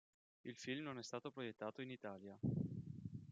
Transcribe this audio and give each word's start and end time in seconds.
Il 0.47 0.55
film 0.55 0.83
non 0.85 0.97
è 0.97 1.03
stato 1.03 1.29
proiettato 1.29 1.83
in 1.83 1.91
Italia. 1.91 2.35